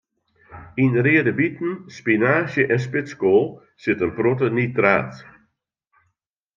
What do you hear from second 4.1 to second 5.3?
protte nitraat.